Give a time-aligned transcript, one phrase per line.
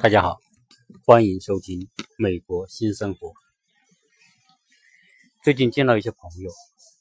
[0.00, 0.38] 大家好，
[1.04, 1.80] 欢迎收听
[2.18, 3.28] 《美国新生活》。
[5.44, 6.50] 最近见到一些朋友，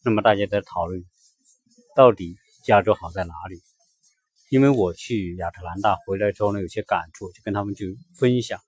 [0.04, 1.04] 那么大家在讨论，
[1.96, 3.62] 到底加州好在哪里？
[4.50, 8.60] 因为我去亚特兰大回来之后呢，有些感触，就跟他们去分享，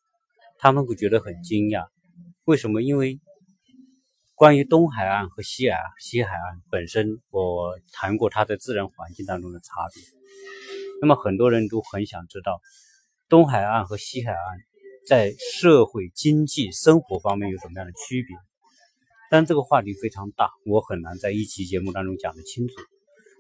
[0.58, 1.88] 他们会觉得很惊讶。
[2.46, 2.82] 为什么？
[2.82, 3.20] 因为
[4.36, 10.04] 关于东海岸和西海岸，西海岸本身，我谈过它在自然环境当中的差别。
[11.02, 12.60] 那么很多人都很想知道，
[13.30, 14.40] 东海岸和西海岸
[15.08, 18.36] 在社会、经济、生活方面有什么样的区别？
[19.30, 22.74] 但这个话题非常大，我很难在一期节目当中讲得清楚。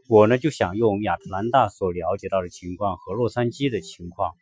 [0.10, 4.34] 我呢就想用亚特兰大所了解到的情况和洛杉矶的情况，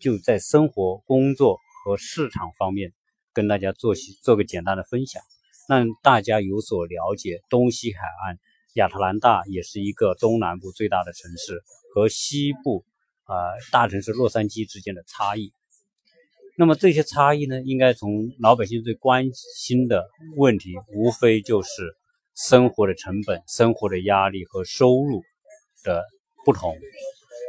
[0.00, 2.92] 就在生活、工作和市场方面
[3.32, 5.22] 跟大家做些做个简单的分享，
[5.68, 7.40] 让大家有所了解。
[7.50, 8.38] 东西海岸，
[8.74, 11.62] 亚特兰大也是一个东南部最大的城市。
[11.94, 12.84] 和西部
[13.24, 13.34] 啊
[13.70, 15.52] 大城市洛杉矶之间的差异，
[16.56, 21.94] 那么这些差异呢，应该从老百姓最关心的问题，无非就是
[22.34, 25.22] 生活的成本、生活的压力和收入
[25.84, 26.02] 的
[26.46, 26.74] 不同。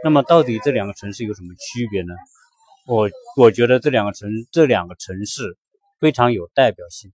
[0.04, 2.14] 那么到底这两个城市有什么区别呢？
[2.86, 5.58] 我我觉得这两个城这两个城市
[6.02, 7.14] 非常有代表性。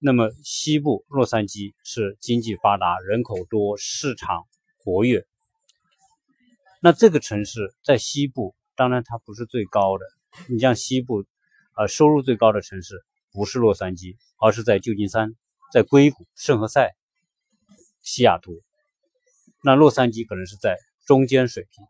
[0.00, 4.48] 那么西部洛杉矶是经济发达、人口多、市场
[4.78, 5.24] 活跃。
[6.82, 10.04] 那这个城市在西部，当然它不是最高的。
[10.48, 11.24] 你像西部，
[11.76, 15.34] 呃，收入最高的城市不是洛杉矶，而是在旧金山、
[15.72, 16.90] 在硅谷、圣何塞、
[18.00, 18.52] 西雅图。
[19.62, 21.84] 那洛杉矶可能是在中间水平。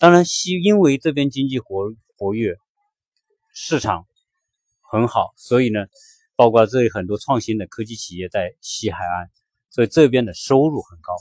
[0.00, 2.56] 当然西因为这边经济活活跃，
[3.52, 4.06] 市场
[4.80, 5.80] 很好，所以呢，
[6.36, 9.28] 包括这里很多创新的科技企业在西海岸，
[9.68, 11.12] 所以这边的收入很高。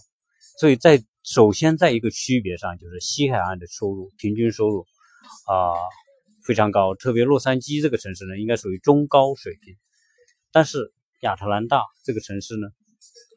[0.59, 4.85] 所以在首先，在一个区别上，就是西海岸的收入平均收入
[5.47, 5.73] 啊
[6.43, 9.75] 非常高，特别洛杉矶这个城市呢，应该属于中高水平。
[10.51, 12.67] 但是亚特兰大这个城市呢，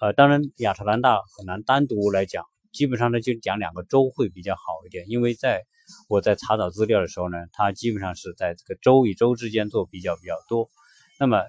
[0.03, 5.65] 呃，当然亚特兰大很难单独来讲，基本上呢就讲两个州会比较好一点，因为在
[6.11, 10.69] 我在查找资料的时候呢，它基本上是在这个州与州之间做比较比较多。
[11.19, 11.43] 那么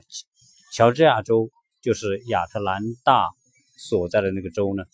[0.72, 3.28] 乔治亚州就是亚特兰大
[3.78, 4.86] 所在的那个州呢。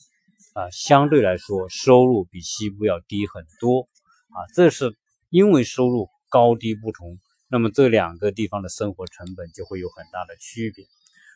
[0.56, 3.90] 啊，相对来说收入比西部要低很多
[4.30, 4.96] 啊，这是
[5.30, 10.86] 因为收入高低不同，那么这两个地方的生活成本就会有很大的区别。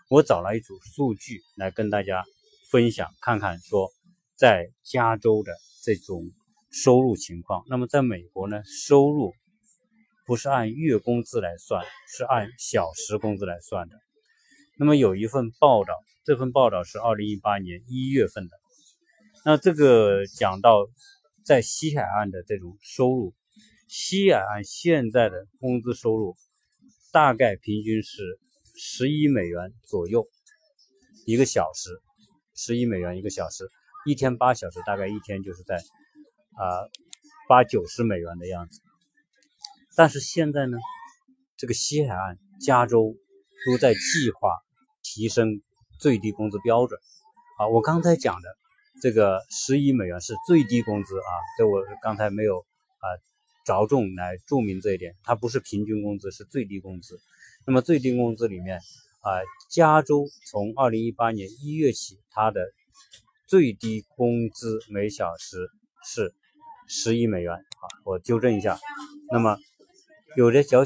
[0.09, 2.23] 我找了一组数据来跟大家
[2.71, 3.89] 分享，看看说
[4.35, 5.51] 在加州的
[5.83, 6.31] 这种
[6.71, 7.65] 收入情况。
[7.67, 9.33] 那么在美国呢，收入
[10.25, 13.95] 不是按月工资来算，是按小时工资来算的。
[14.77, 15.93] 那么有一份报道，
[16.23, 18.51] 这份报道是二零一八年一月份的。
[19.45, 20.89] 那这个讲到
[21.45, 23.33] 在西海岸的这种收入，
[23.87, 26.35] 西海岸现在的工资收入
[27.13, 28.37] 大概平均是
[28.75, 30.27] 十一美元左右
[31.25, 32.01] 一个小时，
[32.53, 33.69] 十一美元一个小时，
[34.05, 36.85] 一天八小时，大概一天就是在啊
[37.47, 38.81] 八九十美元的样子。
[39.95, 40.77] 但是现在呢，
[41.55, 43.15] 这个西海岸加州
[43.65, 44.57] 都在计划
[45.01, 45.61] 提升
[45.97, 46.99] 最低工资标准
[47.57, 48.49] 啊，我刚才讲的。
[49.01, 53.05] 这个十一美元是最低工资啊，这我刚才没有啊
[53.65, 57.19] 着重来注明这一点，它不是平均工资，是最低工资。
[57.65, 58.77] 那么最低工资里面
[59.21, 59.39] 啊，
[59.69, 62.71] 加州从二零一八年一月起，它的
[63.47, 65.69] 最低工资每小时
[66.03, 66.33] 是
[66.87, 68.77] 十一美元啊，我纠正一下。
[69.31, 69.57] 那么
[70.35, 70.83] 有的较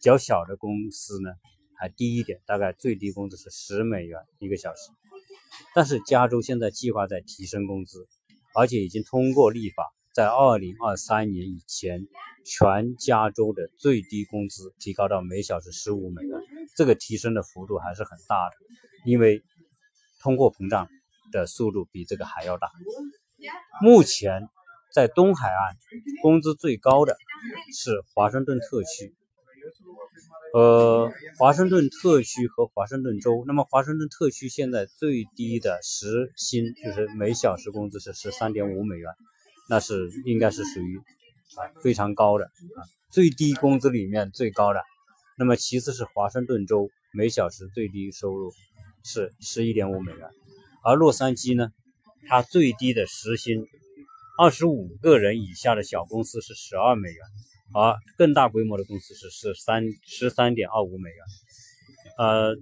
[0.00, 1.30] 较小的公司呢
[1.78, 4.90] 还低一点，大概最低工资是十美元一个小时。
[5.74, 8.06] 但是加州现在计划在提升工资，
[8.54, 12.06] 而且已经通过立法，在二零二三年以前，
[12.44, 16.40] 全加州的最低工资提高到每小时十五美元。
[16.76, 18.56] 这个提升的幅度还是很大的，
[19.04, 19.42] 因为
[20.20, 20.88] 通货膨胀
[21.32, 22.70] 的速度比这个还要大。
[23.82, 24.48] 目前
[24.92, 25.76] 在东海岸，
[26.22, 27.16] 工资最高的
[27.72, 29.14] 是华盛顿特区。
[30.54, 39.12] 呃，华盛顿特区和华盛顿州，那么华盛顿特区现在最低的时薪就是每小时工资是十三点五美元，
[39.68, 40.98] 那是应该是属于
[41.56, 42.80] 啊非常高的啊
[43.10, 44.80] 最低工资里面最高的。
[45.36, 48.50] 那么其次是华盛顿州每小时最低收入
[49.04, 50.28] 是十一点五美元，
[50.82, 51.70] 而洛杉矶呢，
[52.26, 53.66] 它最低的时薪
[54.38, 57.18] 二十五个人以下的小公司是十二美元。
[57.74, 61.18] 而更大规模的公司是十三十三点二五美元，
[62.16, 62.56] 呃，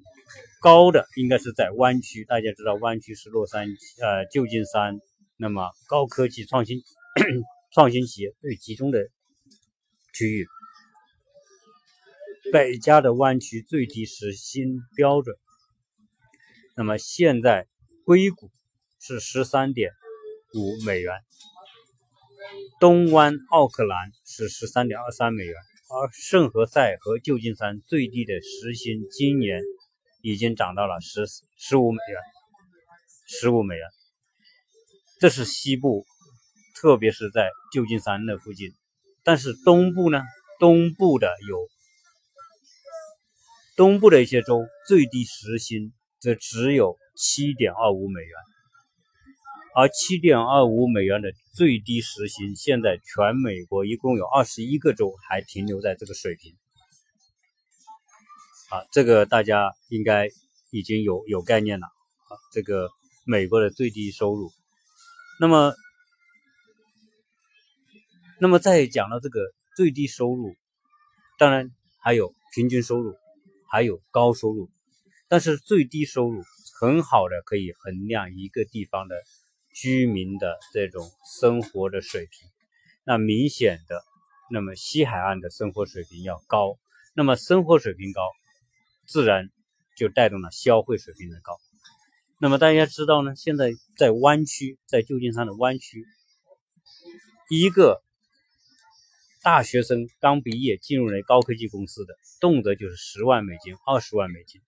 [0.61, 5.01] 高的应该是在湾区，大家知道湾区是洛杉矶呃旧金山，
[5.37, 6.83] 那么高科技创新
[7.73, 9.09] 创新企业最集中的
[10.13, 10.47] 区域。
[12.53, 15.37] 北加的湾区最低时薪标准，
[16.77, 17.67] 那么现在
[18.05, 18.51] 硅谷
[19.01, 19.91] 是十三点
[20.55, 21.13] 五美元，
[22.79, 29.63] 东湾奥克兰是十三点二三美元，而圣何塞和旧金山最低的时薪今年
[30.23, 31.27] 已经涨到了十
[31.57, 32.21] 十五美元，
[33.27, 33.87] 十五美元。
[35.19, 36.05] 这是西部，
[36.75, 38.75] 特别是在旧金山那附近，
[39.25, 40.23] 但是东部呢？
[40.59, 41.69] 东部的有。
[43.77, 48.31] 东部的一些州最低时薪则只有七点二五美元，
[49.77, 56.55] 而七点二五美元的最低时薪，现在全美国一共有二十一个州还停留在这个水平。
[58.71, 60.31] 啊，这个大家应该
[60.71, 61.87] 已经有有概念了。
[61.87, 62.89] 啊，这个
[63.27, 64.51] 美国的最低收入，
[65.39, 65.75] 那么，
[68.41, 69.41] 那么再讲到这个
[69.77, 70.57] 最低收入，
[71.39, 71.71] 当然
[72.03, 73.15] 还有平均收入。
[73.69, 74.71] 还有高收入，
[75.29, 76.41] 但是最低收入
[76.81, 79.17] 很好的可以衡量一个地方的
[79.77, 81.07] 居民的这种
[81.39, 82.49] 生活的水平。
[83.05, 84.03] 那明显的，
[84.51, 86.79] 那么西海岸的生活水平要高，
[87.15, 88.23] 那么生活水平高，
[89.07, 89.51] 自然
[89.97, 91.59] 就带动了消费水平的高。
[92.41, 96.07] 那么大家知道呢，现在在湾区，在旧金山的湾区，
[97.51, 98.03] 一个。
[99.43, 104.61] 大学生刚毕业进入了高科技公司的，动辄就是十万美金、二十万美金，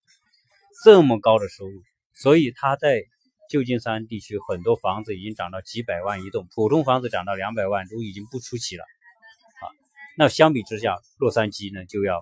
[0.84, 1.82] 这么高的收入，
[2.14, 3.02] 所以他在
[3.48, 8.84] 旧金山地区很多房子已经涨到几百万一栋，普通房子涨到两百万都已经不出奇了。
[8.84, 9.64] 啊，
[10.16, 12.20] 那相比之下，洛杉矶呢就要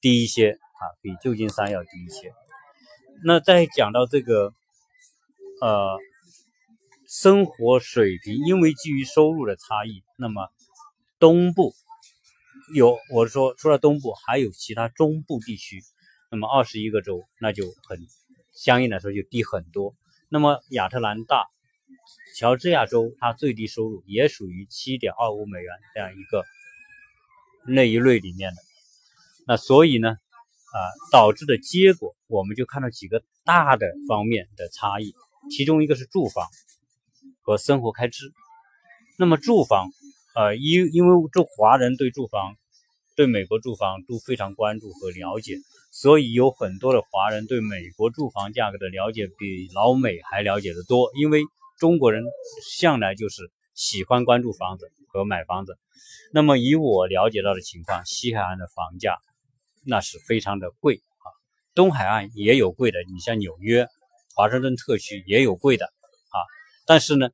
[0.00, 2.32] 低一些啊，比旧金山要低一些。
[3.24, 4.52] 那再讲到这个，
[5.60, 5.98] 呃，
[7.08, 10.48] 生活水平，因为基于收入的差异，那么。
[11.20, 11.72] 东部
[12.74, 15.80] 有，我说除了东部，还有其他中部地区。
[16.30, 17.98] 那么二十一个州，那就很
[18.52, 19.94] 相应来说就低很多。
[20.34, 21.46] 那么亚特兰大、
[22.36, 26.44] 乔治亚州，它最低收入也属于七点二五美元这样一个
[27.68, 28.56] 那一类里面的。
[29.46, 30.78] 那所以呢，啊，
[31.12, 35.14] 导致的结果，我们就看到几个大的方面的差异。
[35.52, 36.48] 其中一个是住房
[37.42, 38.32] 和生活开支。
[39.16, 39.88] 那么住房。
[40.34, 42.56] 呃，因因为这华人对住房，
[43.16, 45.54] 对美国住房都非常关注和了解，
[45.92, 51.12] 所以有很多的华人对美国住房价格的了解比老美还了解的多。
[51.14, 51.40] 因为
[51.78, 52.24] 中国人
[52.76, 55.78] 向来就是喜欢关注房子和买房子。
[56.32, 59.16] 那么以我了解到的情况，西海岸的房价
[59.84, 61.30] 那是非常的贵啊，
[61.72, 63.86] 东海岸也有贵的，你像纽约、
[64.34, 66.42] 华盛顿特区也有贵的啊，
[66.84, 67.30] 但是呢，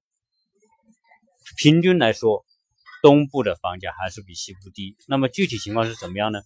[1.57, 2.45] 平均来说。
[3.03, 6.43] 东部的房价还是比西部低，那么具体情况是怎么样呢？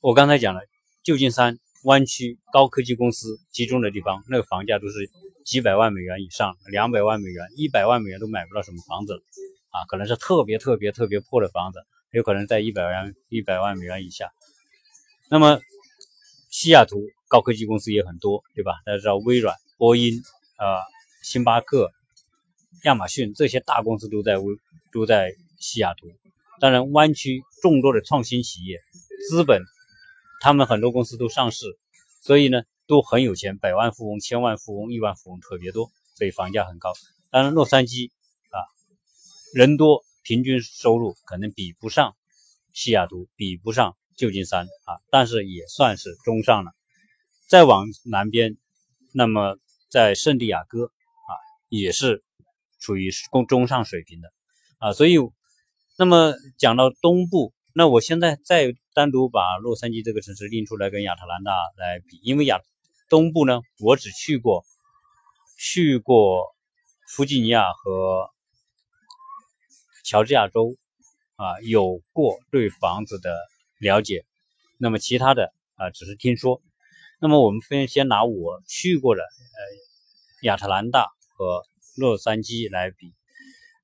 [0.00, 0.60] 我刚才讲了，
[1.04, 5.10] 旧金山湾区高科技公司集中的地方，那个房价都是
[5.44, 9.22] 几百万美元以上，两百万美元、一百万美元都买不到什么房子
[9.70, 11.78] 啊，可能是特别特别特别破的房子，
[12.10, 14.32] 有可能在一百万一百万美元以下。
[15.30, 15.60] 那么
[16.50, 18.72] 西雅图高科技公司也很多，对吧？
[18.84, 20.20] 大家知道微软、波音、
[20.56, 20.78] 啊
[21.22, 21.92] 星巴克。
[22.84, 24.44] 亚马逊这些大公司都在微
[24.92, 26.06] 都在西雅图，
[26.60, 28.78] 当然湾区众多的创新企业，
[29.28, 29.62] 资本，
[30.40, 31.64] 他们很多公司都上市，
[32.20, 36.92] 所以呢都很有钱，百万富翁、千万富翁、亿万富翁特别多，所以房价很高。
[37.30, 38.10] 当然洛杉矶
[38.50, 38.60] 啊
[39.54, 42.14] 人多，平均收入可能比不上
[42.72, 46.72] 西雅图，比不上旧金山啊，但是也算是中上了。
[47.48, 48.56] 再往南边，
[49.12, 49.56] 那么
[49.90, 51.32] 在圣地亚哥啊
[51.68, 52.22] 也是。
[52.84, 54.32] 处于中中上水平的
[54.82, 55.16] 啊，所以
[55.96, 62.60] 那么讲到东部，那我现在再单独把洛杉矶这个城市拎出来跟亚特兰大来比，因为亚
[63.08, 64.64] 东部呢，我只去过
[65.56, 66.52] 去过
[67.06, 68.28] 弗吉尼亚和
[70.04, 70.74] 乔治亚州
[71.36, 73.38] 啊，有过对房子的
[73.78, 74.24] 了解，
[74.78, 76.60] 那么其他的啊只是听说。
[77.20, 79.58] 那么我们先先拿我去过的呃
[80.42, 81.62] 亚特兰大和。
[81.94, 83.12] 洛杉矶来比，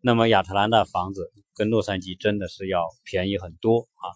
[0.00, 4.06] 那么亚特兰大房子跟洛杉矶真的是要便宜很多啊。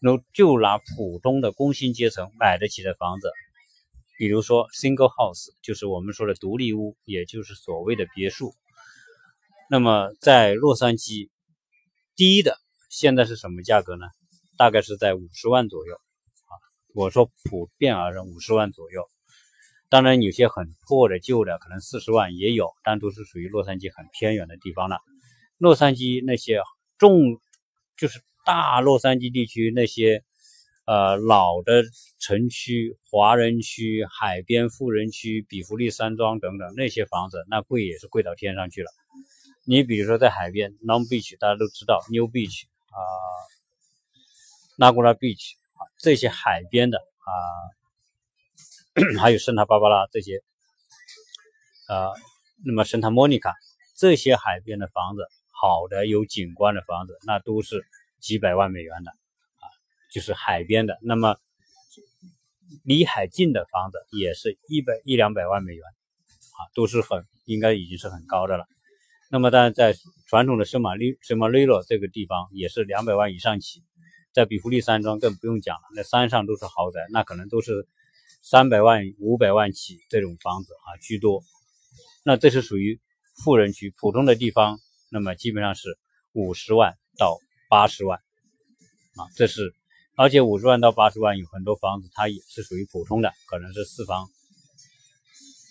[0.00, 3.30] 那就拿普通的工薪阶层买得起的房子，
[4.16, 8.52] 比如说 single house，就是我们说的独立屋，也就是所谓的别墅。
[9.70, 11.30] 那么在洛杉矶，
[12.16, 12.58] 低的
[12.90, 14.06] 现在是什么价格呢？
[14.56, 16.52] 大概是在五十万左右啊。
[16.94, 19.04] 我说普遍而言，五十万左右。
[19.88, 24.98] 当然，有些很破的、旧的，可能四十万也有，但都是属于洛杉矶很偏远的地方了。
[25.58, 26.62] 洛杉矶那些
[26.98, 27.40] 重，
[27.96, 30.24] 就是大洛杉矶地区那些
[30.86, 31.82] 呃老的
[32.18, 38.90] 城区、华人区、海边富人区、比弗利山庄等等那些房子，那贵也是贵到天上去了。
[39.64, 42.98] 你比如说在海边，Long Beach 大家都知道，New Beach 啊
[44.78, 47.34] ，Laguna Beach 啊，这些海边的啊，
[49.20, 50.42] 还有圣塔芭芭拉这些，
[51.88, 52.12] 啊，
[52.64, 53.52] 那么圣塔莫妮卡
[53.94, 55.28] 这些海边的房子，
[55.60, 57.84] 好的有景观的房子，那都是
[58.20, 59.64] 几百万美元的啊，
[60.12, 60.98] 就是海边的。
[61.02, 61.36] 那么
[62.84, 68.66] 离海近的房子也是一百一两百万美元啊，都是很应该已经是很高的了。
[69.30, 69.94] 那么，当然，在
[70.26, 73.82] 传统的圣马利圣马利诺这个地方，也是两百万以上起。
[74.32, 77.86] 在比弗利山庄更不用讲了，那山上都是豪宅，那可能都是
[78.40, 81.42] 三百万、五百万起这种房子啊居多。
[82.24, 83.00] 那这是属于
[83.44, 84.78] 富人区，普通的地方，
[85.10, 85.98] 那么基本上是
[86.32, 87.38] 五十万到
[87.68, 88.18] 八十万
[89.16, 89.74] 啊，这是，
[90.16, 94.28] 而且五十万到八十万有很多房子，它也是属于普通的，可能是四房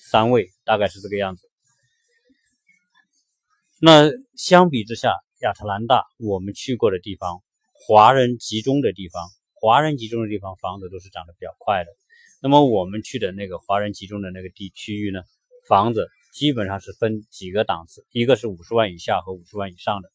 [0.09, 1.49] 三卫，大概是这个样子。
[3.79, 9.29] 那相比之下，亚特兰大我们去过的地方，华人集中的地方，
[9.61, 11.91] 华人集中的地方，房子都是涨得比较快的。
[12.41, 15.21] 那么我们去的那个华人集中的那个地区域呢，
[15.67, 20.11] 房子基本上是分几个档次，一个是五十万以下和五十万以上的，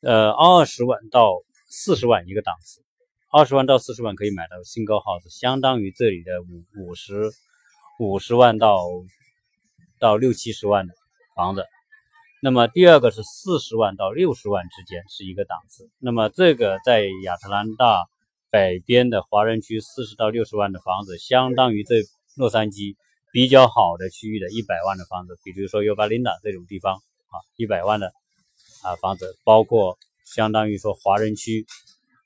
[0.00, 1.36] 呃，二十万到
[1.68, 2.82] 四十万一个档次，
[3.30, 7.30] 二十万到四十万可以买到 single house，相当于这里的五五十
[8.00, 8.82] 五十万到
[10.00, 10.94] 到六七十万的
[11.36, 11.64] 房子。
[12.42, 15.88] 那么第二个是四十万到六十万之间是一个档次。
[16.00, 18.04] 那么这个在亚特兰大
[18.50, 22.02] 北边的华人区，四十到六十万的房子，相当于这
[22.36, 22.96] 洛杉矶
[23.32, 28.12] 比较好的区域的一百万的房子，比如说尤巴林达这种地方啊，一百万的
[28.82, 31.66] 啊房子，包括相当于说华人区，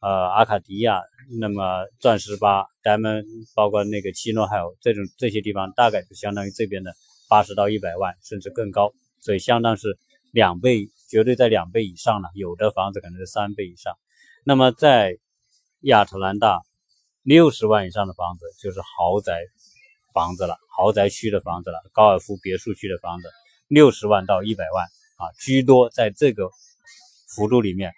[0.01, 1.03] 呃阿卡迪亚，
[1.41, 6.95] 那么钻石吧，咱们包括那个奇诺，还有这种这些地方，大概就相当于这边的
[7.29, 9.99] 八十到一百万，甚至更高，所以相当是。
[10.33, 12.29] 两倍，绝对在两倍以上了。
[12.37, 13.99] 有的房子可能是三倍以上。
[14.45, 15.19] 那么在
[15.81, 16.61] 亚特兰大，
[17.25, 19.41] 六十万以上的房子就是豪宅
[20.13, 23.31] 房子了，豪宅区的房子了，高尔夫别墅区的房子，
[23.69, 24.85] 六十万到一百万
[25.17, 26.51] 啊，居多在这个
[27.35, 27.93] 幅度里面。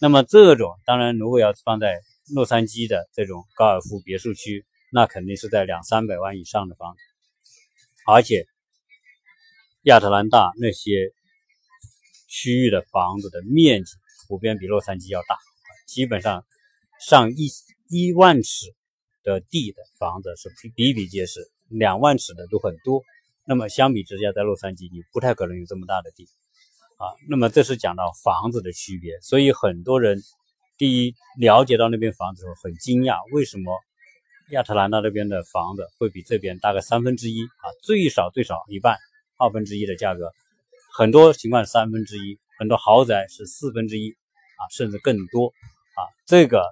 [0.00, 2.00] 那么这种当然，如果要放在
[2.34, 7.00] 洛杉矶的这种高尔夫别墅区，那肯定是在两三百万以上的房子。
[8.06, 8.46] 而且
[9.82, 11.12] 亚特兰大那些。
[12.28, 13.92] 区域的房子的面积
[14.28, 15.38] 普遍比洛杉矶要大，
[15.86, 16.44] 基本上
[17.00, 17.48] 上一
[17.88, 18.74] 一万尺
[19.26, 23.02] 的地的房子是比比皆是，两万尺的都很多。
[23.44, 26.28] 那么相比之下，在洛杉矶你不太可能有这么大的地
[26.96, 27.10] 啊。
[27.28, 30.22] 那么这是讲到房子的区别，所以很多人
[30.78, 33.76] 第一了解到那边房子的时候很惊讶，为什么
[34.50, 38.96] 亚特兰大那边的房子会比这边大概三分之一啊，最少最少一半，
[39.38, 40.30] 二分之一的价格。
[40.96, 46.06] 很多情况三分之一，很多豪宅是四分之一啊，甚至更多啊。
[46.26, 46.64] 这个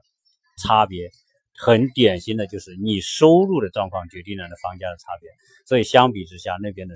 [0.56, 1.10] 差别
[1.56, 5.30] 很典型的就是你收入的状况决定了的房价的差别。
[5.66, 6.94] 所以相比之下，那边的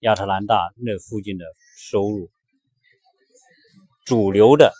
[0.00, 1.44] 亚特兰大那附近的
[1.76, 2.30] 收入，
[4.04, 4.72] 主流的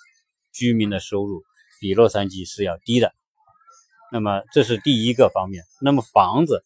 [0.53, 1.43] 居民的收入
[1.81, 3.15] 比洛杉矶是要低的。
[4.11, 5.65] 那么这是第一个方面。
[5.81, 6.65] 那么房子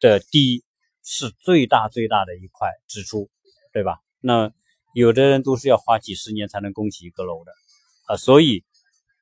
[0.00, 0.62] 的低。
[1.08, 3.30] 是最大最大的一块支出，
[3.72, 4.00] 对吧？
[4.18, 4.50] 那
[4.92, 7.52] 有的人都是要花几十年才能供起一个楼的
[8.08, 8.64] 啊，所以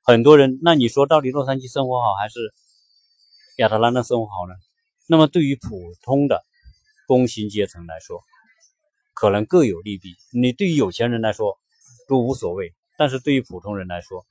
[0.04, 2.38] 很多人，那你说到底洛杉矶生活好还是
[3.56, 4.54] 亚特兰大生活好呢？
[5.08, 6.42] 那么对于普通的
[7.06, 8.20] 工薪阶层来说，
[9.14, 10.14] 可能各有利弊。
[10.32, 11.58] 你对于有钱人来说
[12.06, 14.24] 都无所谓，但是对于普通人来说，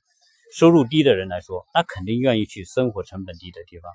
[0.55, 3.91] 收入低的人来说，那肯定愿意去生活成本低的地方，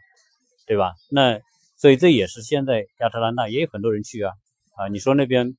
[0.66, 0.94] 对吧？
[1.10, 1.40] 那。
[1.80, 4.32] 所以这也是现在亚特兰大也有很多人去啊
[4.74, 4.88] 啊！
[4.88, 5.56] 你说那边，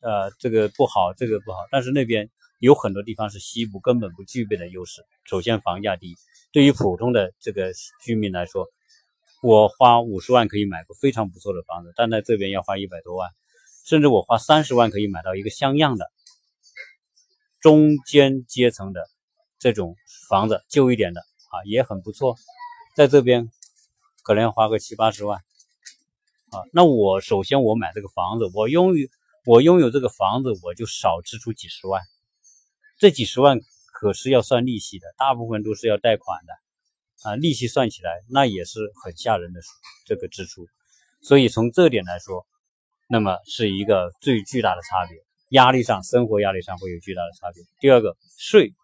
[0.00, 5.04] 呃，这个不好，这个不好，但是那边有很多地方是西部根本不具备的优势。
[5.24, 6.16] 首先房价低，
[6.52, 7.72] 对于普通的这个
[8.04, 8.66] 居民来说，
[9.42, 13.30] 我花五十万可以买个非常不错的房子，但在这边要花一百多万，
[13.84, 16.10] 甚至我花三十万可以买到一个像样的
[17.60, 19.08] 中间阶层的
[19.58, 19.96] 这种
[20.28, 22.36] 房子，旧一点的啊，也很不错，
[22.96, 23.50] 在这边。
[24.24, 25.38] 可能要花个七八十万，
[26.50, 29.08] 啊，那我首先我买这个房子，我拥有
[29.46, 32.02] 我拥有这个房子，我就少支出几十万，
[32.98, 33.60] 这几十万
[33.92, 39.60] 可是要算利息的，大部分都是要贷款的，啊，利息算起来那也是很吓人的
[40.04, 40.66] 这个支出，
[41.22, 42.46] 所以从这点来说，
[43.08, 45.16] 那么是一个最巨大的差别。
[45.50, 47.64] 压力上，生活压力上会有巨大的差别。
[47.80, 48.74] 第二个税，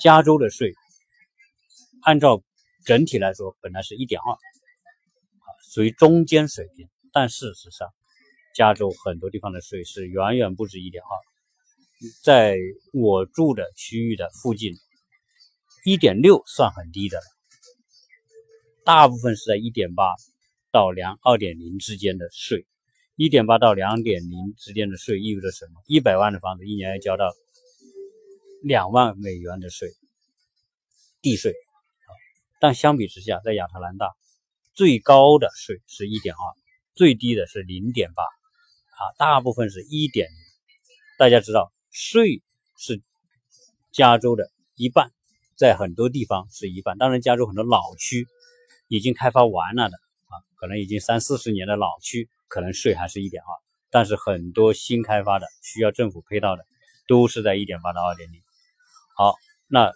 [0.00, 0.72] 加州的税，
[2.02, 2.44] 按照
[2.84, 7.88] 整体来说，本来是一点二，啊，属于中间水平，但事实上，
[8.54, 11.10] 加州很多地方的税是远远不止一点二，
[12.22, 12.56] 在
[12.92, 14.74] 我住的区域的附近，
[15.84, 17.24] 一点六算很低的了，
[18.84, 20.14] 大部分是在一点八
[20.70, 22.66] 到两二点零之间的税。
[23.16, 25.82] 一点八到两点零之间的税意味着什么？
[25.88, 27.34] 一百万的房子一年要交到
[28.62, 29.88] 两万美元的税，
[31.20, 32.10] 地税啊。
[32.60, 34.14] 但相比之下，在亚特兰大，
[34.72, 36.40] 最高的税是一点二，
[36.94, 40.28] 最低的是零点八，啊，大部分是一点。
[41.18, 42.42] 大家知道，税
[42.76, 43.02] 是
[43.90, 45.10] 加州的一半，
[45.56, 46.96] 在很多地方是一半。
[46.96, 48.26] 当然，加州很多老区
[48.86, 52.28] 已经开发完了的啊，可能已经三四十年的老区。
[52.50, 53.48] 可能税还是一点二，
[53.90, 56.64] 但是很多新开发的需要政府配套的，
[57.06, 58.40] 都是在一点八到二点零。
[59.14, 59.34] 好，
[59.66, 59.92] 那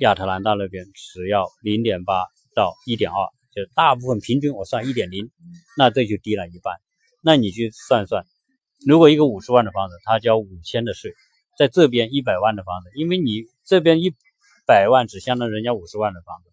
[0.00, 3.16] 亚特兰大那边只要零点八到一点二，
[3.54, 5.30] 就大部分平均我算一点零，
[5.78, 6.76] 那这就低了一半。
[7.22, 8.26] 那你去算算，
[8.84, 11.14] 如果一个五十万的房子，他交五千的税，
[11.56, 14.12] 在这边一百万的房子，因为你这边一
[14.66, 16.50] 百万只相当于人家五十万的房子，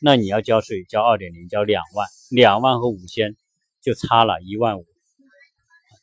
[0.00, 3.36] 那你要交税交二点零，交两万，两万和五千。
[3.82, 4.84] 就差了一万五，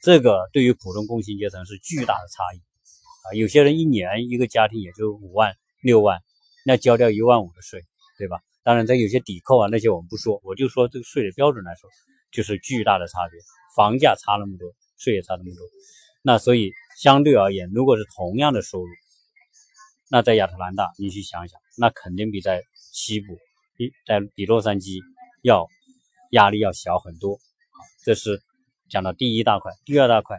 [0.02, 3.38] 这个对于普通工薪阶层是巨大的差异啊！
[3.38, 6.20] 有些人一年一个家庭也就五万六万，
[6.66, 7.86] 那交掉一万五的税，
[8.18, 8.40] 对吧？
[8.64, 11.88] 当然，这有些抵扣啊，那些我们不说，我就说这个税的标准来说，
[12.32, 13.40] 就是巨大的差别。
[13.76, 15.64] 房价差那么多，税也差那么多，
[16.22, 18.88] 那所以相对而言，如果是同样的收入，
[20.10, 23.38] 那在亚特兰大，你去想想，那肯定比在西部，
[23.76, 25.00] 比在比洛杉矶
[25.44, 25.68] 要
[26.32, 27.40] 压力要小很多。
[28.04, 28.42] 这是
[28.90, 30.38] 讲到第一大块，第二大块，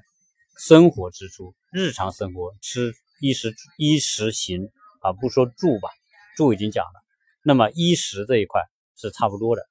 [0.58, 4.68] 生活支出，日常生活吃衣食衣食行
[5.00, 5.88] 啊，不说住吧，
[6.36, 7.04] 住已经讲了。
[7.44, 8.62] 那么衣食这一块
[8.96, 9.62] 是差不多的。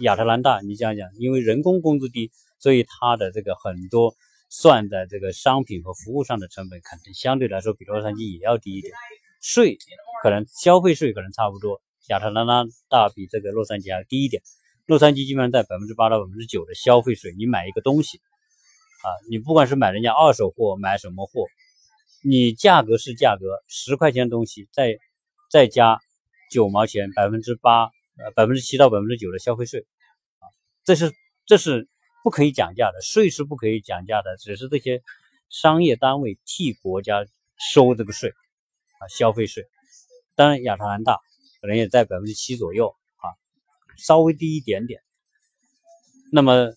[0.00, 4.14] 亚特兰大，你想想，因为人工工资低，所以它的这个很多
[4.50, 8.92] 算在这个商品和服务上的成本，肯定相对来说比洛杉矶也要低一点。
[9.40, 9.78] 税
[10.22, 12.46] 可能消费税可能差不多，亚特兰
[12.88, 14.42] 大比这个洛杉矶要低一点。
[14.86, 21.46] 洛杉矶基本上在百分之八到百分之九的消费税，你买一个东西，啊，你不管是买人家二手货，买什么货，
[22.22, 24.98] 你价格是价格，十块钱的东西再
[25.50, 26.00] 再加
[26.50, 29.86] 九毛钱，百分之八呃百分之七到百分之九的消费税，
[30.38, 30.44] 啊，
[30.84, 31.12] 这是
[31.46, 31.88] 这是
[32.22, 35.02] 不可以讲价的，税是不可以讲价的，只是这些
[35.48, 37.26] 商业单位替国家
[37.72, 38.30] 收这个税，
[38.98, 39.64] 啊，消费税，
[40.34, 41.18] 当然亚特兰大
[41.60, 42.88] 可能也在百分之七左右。
[43.16, 43.30] 啊
[43.96, 45.00] 稍微低一点点，
[46.32, 46.74] 那么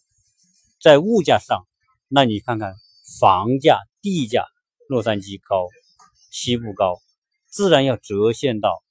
[0.79, 1.67] 在物价上，
[2.07, 2.75] 那你看看
[3.19, 4.45] 房价、地价，
[4.87, 5.67] 洛杉矶高，
[6.29, 7.01] 西部高，
[7.49, 8.83] 自然要折现到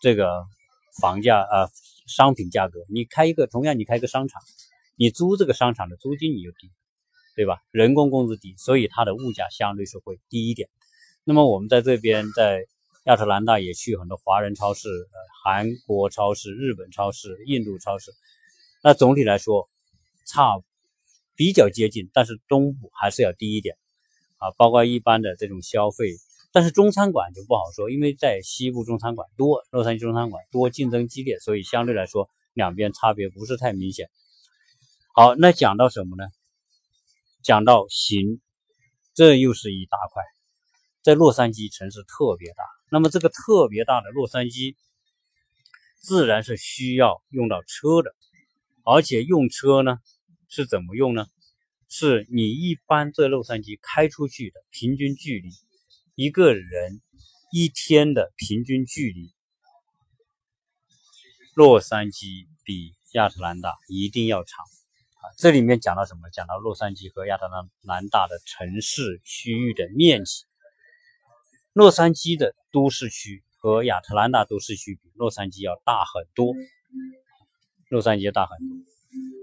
[0.00, 0.46] 这个
[0.98, 1.70] 房价啊，
[2.06, 2.80] 商品价格。
[2.88, 4.40] 你开一个同样，你开一个商场，
[4.96, 6.70] 你租这个商场的租金你就低，
[7.36, 7.58] 对吧？
[7.70, 10.68] 人工工资低，所以它的物价相对是会低一点。
[11.24, 12.66] 那么我们在这边在。
[13.04, 14.90] 亚特兰大也去很多华人超市、
[15.42, 18.12] 韩国超市、日本超市、印度超市。
[18.84, 19.70] 那总体来说，
[20.26, 20.60] 差
[21.34, 23.78] 比较接近，但是东部还是要低一点
[24.36, 24.50] 啊。
[24.58, 26.12] 包括一般的这种消费，
[26.52, 34.10] 但是中餐馆就不好说，因为在西部中餐馆多，洛杉矶中餐馆多，竞争激烈，所以相对来说两边差别不是太明显。
[35.14, 36.24] 好，那讲到什么呢？
[37.42, 38.40] 讲到行，
[39.14, 40.22] 这又是一大块，
[41.02, 42.64] 在洛杉矶城市特别大。
[42.90, 44.74] 那么这个特别大的洛杉矶，
[46.00, 48.14] 自然是需要用到车的，
[48.84, 49.98] 而且用车呢
[50.48, 51.26] 是怎么用呢？
[51.88, 55.50] 是你一般在洛杉矶开出去的平均距离，
[56.20, 57.00] 一个人
[57.50, 59.32] 一天的平均距离，
[61.54, 65.32] 洛杉矶比亚特兰大一定要长啊！
[65.38, 66.28] 这里面讲到什么？
[66.28, 67.48] 讲到洛杉矶和亚特
[67.84, 70.44] 兰大的城市区域的面积。
[71.72, 76.52] 洛杉矶的都市区和亚特兰大都市区比，洛杉矶要大很多。
[77.88, 78.76] 洛杉矶大很多。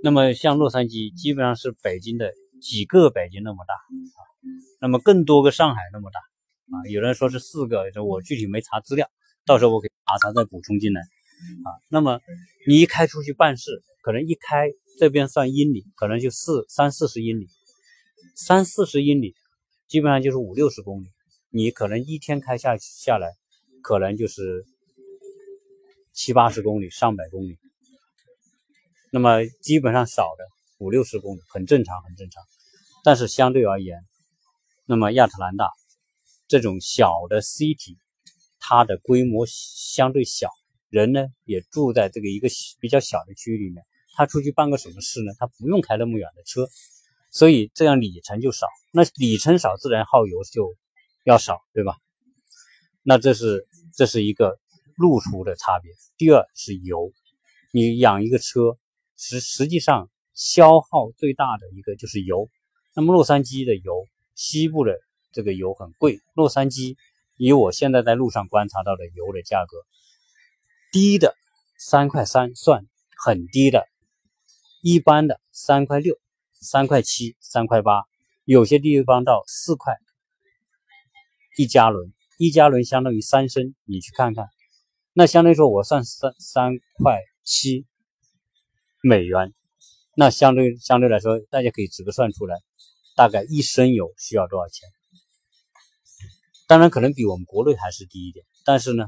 [0.04, 4.22] 那么像洛杉矶，基本上是北京的几个北京那么大啊。
[4.80, 6.20] 那么更多个上海那么大
[6.72, 6.76] 啊。
[6.90, 9.10] 有人说是四个，我具体没查资料，
[9.46, 11.68] 到时候我可以查查再补充进来啊。
[11.90, 12.20] 那么
[12.68, 17.48] 你一开出去办事，可能一开这边算英里，可能就四三四十英里，
[18.36, 19.36] 三四十英里，
[19.88, 21.08] 基本上就是五六十公里。
[21.50, 23.32] 你可能一天开下下来，
[23.82, 24.66] 可能就是
[26.14, 27.58] 七八十公里、上百公里，
[29.12, 30.44] 那么基本上少的
[30.78, 32.44] 五六十公里很正常，很正常。
[33.04, 33.98] 但是相对而言，
[34.86, 35.70] 那么亚特兰大
[36.48, 37.98] 这种小的 city，
[38.60, 40.50] 它的规模相对小，
[40.90, 42.48] 人呢也住在这个一个
[42.80, 43.84] 比较小的区域里面。
[44.16, 45.32] 他出去办个什么事呢？
[45.38, 46.68] 他不用开那么远的车，
[47.32, 48.66] 所以这样里程就少。
[48.92, 50.76] 那里程少，自然耗油就
[51.24, 51.96] 要少，对吧？
[53.04, 54.58] 那这是这是一个
[54.96, 55.92] 路途的差别。
[56.18, 57.14] 第二是油，
[57.72, 58.80] 你养一个车，
[59.18, 62.50] 实实际上消耗最大的一个就是油。
[62.96, 64.98] 那么洛杉矶的油，西部的
[65.38, 66.20] 这个油很贵。
[66.34, 66.96] 洛杉矶
[67.38, 69.78] 以我现在在路上观察到的油的价格，
[70.92, 71.36] 低的
[71.78, 72.88] 三块三算
[73.24, 73.88] 很低的。
[74.82, 76.18] 一般的三块六、
[76.60, 78.06] 三块七、三块八，
[78.46, 79.94] 有些地方到四块
[81.56, 84.48] 一加仑，一加仑相当于三升，你去看看，
[85.14, 87.86] 那相当于说我算三三块七
[89.04, 89.54] 美元，
[90.16, 92.56] 那相对相对来说，大家可以直个算出来，
[93.16, 94.90] 大概一升油需要多少钱？
[96.68, 99.08] 当然可能比我们国内还是低一点，但是呢，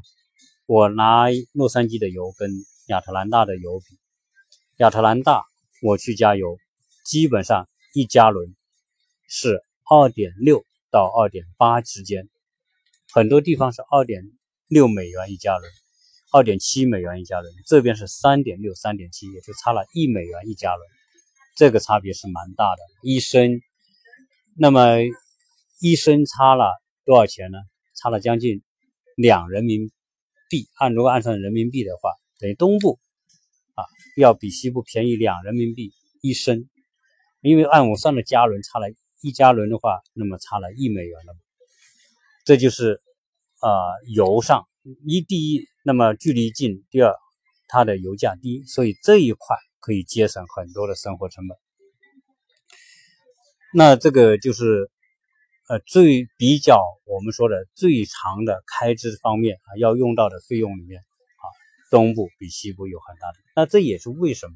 [0.66, 2.50] 我拿洛杉矶的油跟
[2.88, 4.00] 亚特兰大的油比，
[4.78, 5.44] 亚特兰大。
[5.82, 6.58] 我去加油，
[7.06, 8.54] 基本上一加仑
[9.30, 12.28] 是二点六到二点八之间，
[13.14, 14.22] 很多地方是二点
[14.68, 15.72] 六美元一加仑，
[16.34, 20.86] 二点七美元一加仑，这边是三点六、三点七，也就差了一美元一加仑，
[21.56, 22.82] 这个差别是蛮大的。
[23.02, 23.62] 一升，
[24.58, 24.98] 那么
[25.80, 27.58] 一升差了多少钱呢？
[27.96, 28.64] 差了将近
[29.16, 29.92] 两人民
[30.50, 30.68] 币。
[30.76, 33.00] 按如果按算人民币的话，等于东部。
[33.76, 33.86] 啊，
[34.18, 36.68] 要比西部便宜两人民币一升，
[37.40, 38.88] 因为按我算的加仑差了
[39.22, 41.34] 一加仑的话，那么差了一美元了。
[42.44, 43.00] 这就是
[43.60, 43.70] 啊，
[44.14, 44.68] 油上
[45.08, 47.16] 一第一，那么距离近；第二，
[47.70, 51.58] 它的油价低，所以这一块可以节省很多的生活成本。
[53.74, 54.92] 那这个就是
[55.70, 61.46] 呃最比较我们说的最长的开支方面啊，要用到的费用里面啊。
[61.92, 64.56] 东部比西部有很大的，那这也是为什么？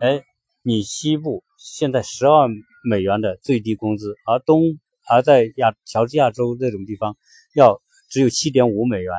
[0.00, 0.22] 哎，
[0.62, 2.48] 你西部现在十二
[2.84, 7.16] 美元的最低工资，而东而在亚乔治亚州这种地方
[7.54, 9.12] 要只有七点五美元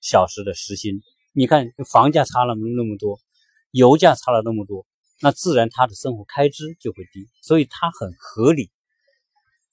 [0.00, 1.02] 小时的时薪。
[1.32, 3.18] 你看房价差了那么多，
[3.70, 4.86] 油价差了那么多，
[5.20, 8.70] 那自然他的生活开支就会低，所以它很合理。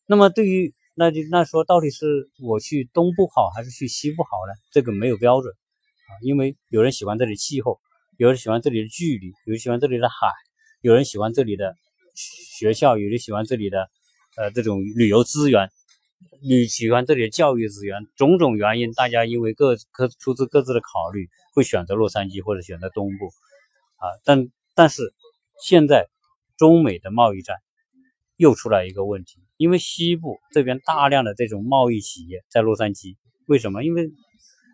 [0.07, 4.53] 那么对于那就那说到底是我去东部好还是去西部好呢？
[4.71, 5.53] 这个没有标准。
[5.53, 7.79] 啊，因为有人喜欢这里气候，
[8.17, 10.27] 有人喜欢这里的距离，有人喜欢这里的海，
[10.81, 11.75] 有人喜欢这里的
[12.59, 13.89] 学校，有人喜欢这里的
[14.37, 15.71] 呃这种旅游资源，
[16.47, 23.25] 你喜欢这里的教育资源，种种原因，大家因为各各出自各自的考虑，会选择洛杉矶或者选择东部
[23.97, 24.05] 啊。
[24.23, 25.11] 但但是
[25.63, 26.07] 现在
[26.55, 27.57] 中美的贸易战
[28.37, 33.15] 又出来一个问题，因为西部这边大量的这种贸易企业在洛杉矶，
[33.47, 33.83] 为什么？
[33.83, 34.11] 因为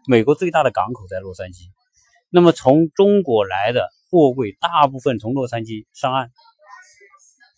[0.07, 1.69] 美国最大的港口在洛杉矶，
[2.29, 6.31] 那么从中国来的货柜大部分从洛杉矶上岸，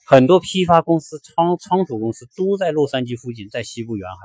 [0.05, 4.15] 很多批发公司、仓仓储公司都在洛杉矶附近，在西部沿海，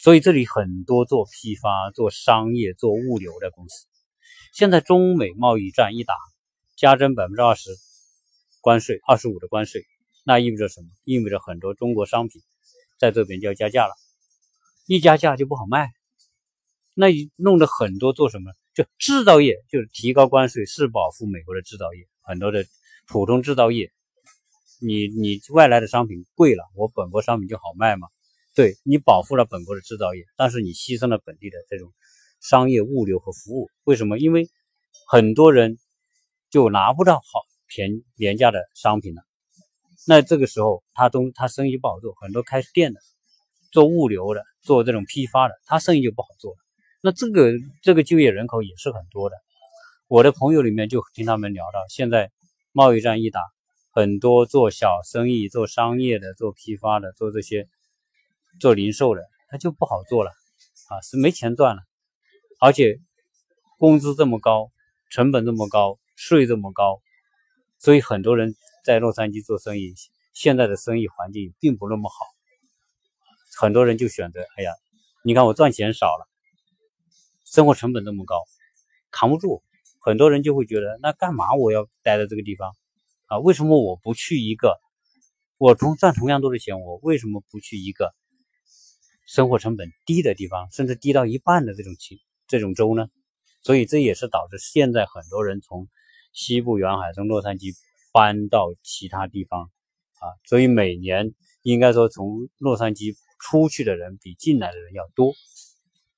[0.00, 3.86] 所以这里很多做批发、做商业、做物流的公司。
[4.52, 6.14] 现在中美贸易战一打，
[6.76, 7.70] 加征百分之二十
[8.60, 9.86] 关税、二十五的关税，
[10.28, 10.88] 那意味着什么？
[11.04, 12.42] 意味着很多中国商品
[12.98, 13.94] 在这边就要加价了，
[14.88, 15.92] 一加价就不好卖。
[16.94, 18.50] 那你弄得很多做什么？
[18.74, 22.08] 就制造业，就是提高关税是保护美国的制造业。
[22.22, 22.66] 很多的
[23.06, 23.92] 普通制造业，
[24.80, 28.08] 你你外来的商品贵了，我本国商品就好卖嘛？
[28.56, 31.92] 对你保护了本国的制造业，但是你牺牲了本地的这种
[32.40, 33.70] 商业物流和服务。
[33.84, 34.18] 为什么？
[34.18, 34.50] 因为
[35.06, 35.78] 很多人
[36.50, 39.22] 就拿不到好便廉价的商品了。
[40.08, 43.00] 那这个时候他东他生意不好做，很多开店的、
[43.72, 46.58] 做物流的、做这种批发的，他生意就不好做了。
[47.02, 49.36] 那这个这个就业人口也是很多的，
[50.06, 52.30] 我的朋友里面就听他们聊到，现在
[52.70, 53.40] 贸易战一打，
[53.90, 57.68] 很多做小生意、做商业的、做批发的、做这些
[58.60, 60.30] 做零售的，他就不好做了
[60.88, 61.82] 啊，是没钱赚了，
[62.60, 62.98] 而且
[63.78, 64.70] 工资这么高，
[65.10, 67.00] 成本这么高，税这么高，
[67.78, 68.54] 所以很多人
[68.86, 69.94] 在洛杉矶做生意，
[70.32, 72.14] 现在的生意环境并不那么好，
[73.58, 74.70] 很多人就选择，哎呀，
[75.24, 76.28] 你看我赚钱少了。
[77.44, 78.44] 生活成本那么高，
[79.10, 79.64] 扛不住，
[79.98, 82.76] 很多人就会觉得，那干嘛我要待在这个地方
[83.26, 83.40] 啊？
[83.40, 84.78] 为什么我不去一个，
[85.58, 88.14] 我同赚同样多的钱，我为什么不去一个
[89.26, 93.08] 生活成本低的地方，甚至低到一半的这种情这种州呢？
[93.62, 95.88] 所以这也是导致现在很多人从
[96.32, 97.74] 西部沿海，从洛杉矶
[98.16, 99.64] 搬到其他地方
[100.20, 100.32] 啊。
[100.48, 105.32] 所以每年应该说从洛杉矶出去的人比进来的人要多，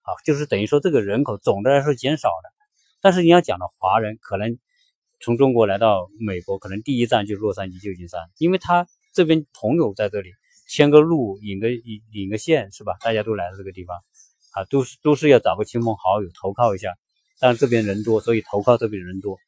[0.03, 2.55] 啊，就是等于说这个人口总的来说减少了。
[3.01, 4.57] 但是你要讲的华人，可能
[5.19, 10.31] 从中国来到美国，可能第一站就是洛杉矶、旧金山，因为他这边朋友在这里，
[10.69, 12.97] 牵个路、引个引引个线，是吧？
[13.01, 13.97] 大家都来到这个地方，
[14.53, 16.95] 啊，都是都是要找个亲朋好友投靠一下。
[17.41, 19.39] 但这边人多，所以投靠这边人多。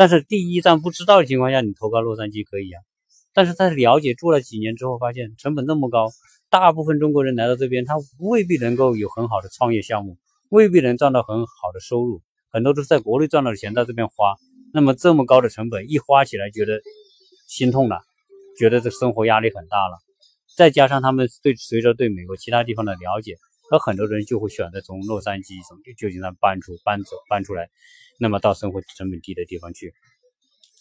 [0.00, 2.80] 但是第一站不知道的情况下，你投靠洛杉矶可以啊。
[3.34, 6.10] 但是在了解做了几年之后，发现成本那么高，
[6.48, 10.16] 大部分中国人来到这边，他未必能够有很好的创业项目，
[10.48, 12.22] 未必能赚到很好的收入。
[12.48, 14.36] 很多都是在国内赚到的钱到这边花，
[14.72, 16.80] 那么这么高的成本一花起来，觉得
[17.46, 18.00] 心痛了，
[18.58, 19.98] 觉得这生活压力很大了。
[20.56, 23.36] 再加上他们对随着对美国其他地方的了解，
[23.70, 27.68] 那很多人就会选择从洛杉矶从旧金山搬出搬走搬出来，
[28.20, 29.94] 那么到生活成本低的地方去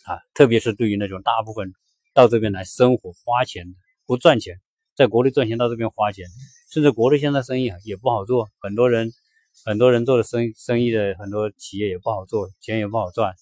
[0.03, 0.19] 啊。
[0.35, 1.73] 特别是对于那种大部分
[2.13, 3.73] 到这边来生活花钱
[4.05, 4.59] 不赚钱，
[4.95, 6.27] 在国内赚钱到这边花钱，
[6.71, 9.11] 甚至国内现在生意也不好做，很多人。
[9.65, 13.33] 很多人做的生生意的很多企业也不好做，钱也不好赚，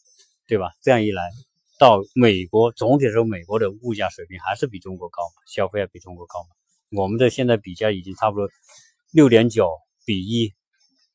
[0.47, 0.71] 对吧？
[0.81, 1.29] 这样一来，
[1.77, 6.39] 到美国总体来说，美国的物价水平还是比中国高，消费也比中国高。
[6.89, 8.49] 我们的现在比价已经差不多
[9.11, 9.69] 六点九
[10.05, 10.55] 比一，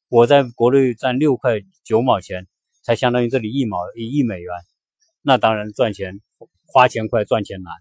[0.09, 2.47] 我在国内赚六块九毛钱，
[2.83, 4.53] 才相当于这里一毛一亿美元。
[5.23, 6.21] 那当然赚钱
[6.67, 7.73] 花钱快，赚钱难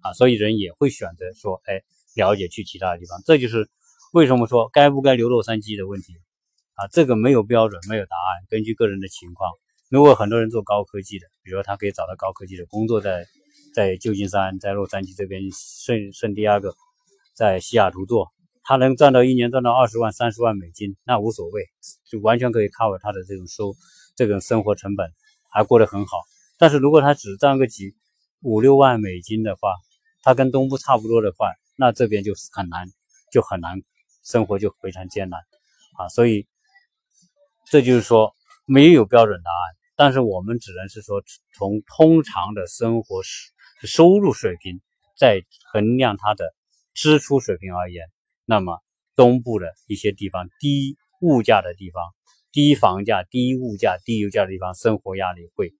[0.00, 1.82] 啊，所以人也会选择说，哎，
[2.14, 3.20] 了解去其他的地方。
[3.24, 3.68] 这就是
[4.12, 6.14] 为什么说该不该留洛杉矶的问题。
[6.74, 9.50] 啊，这个没有标准，没有答案，根据个人的情况。
[9.90, 13.26] 如果很多人做高科技的，比如说他可以找到高科技的工作，在
[13.74, 16.76] 在旧金山、在洛杉矶这边，圣圣地亚哥，
[17.34, 18.28] 在西雅图做，
[18.62, 21.64] 他能赚到一年赚到二十万、三十万美金，那无所谓，
[22.08, 23.74] 就完全可以 cover 他的这种收
[24.18, 25.12] 这种生活成本，
[25.48, 26.18] 还过得很好。
[26.58, 27.94] 但是如果他只赚个几
[28.42, 29.72] 五六万美金的话，
[30.24, 32.88] 他跟东部差不多的话，那这边就很难，
[33.32, 33.80] 就很难，
[34.24, 35.40] 生活就非常艰难
[35.96, 36.48] 啊，所以。
[37.70, 41.22] 这就是说没有标准答案，但是我们只能是说
[41.54, 43.20] 从通常的生活
[43.82, 44.80] 收入水平
[45.18, 46.54] 在衡量它的
[46.94, 48.10] 支出水平而言，
[48.46, 48.80] 那么
[49.14, 52.02] 东部的一些地方低物价的地方、
[52.50, 55.74] 低房价、低物价、低油价的地方，生活压力会